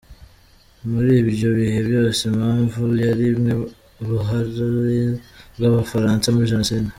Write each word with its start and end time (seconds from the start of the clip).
Muri 0.89 1.11
ibyo 1.23 1.47
bihe 1.57 1.79
byose 1.87 2.19
impamvu 2.31 2.81
yari 3.05 3.23
imwe: 3.33 3.53
uruhari 3.99 4.97
rw’abafaransa 5.55 6.27
muri 6.33 6.51
jenoside. 6.53 6.87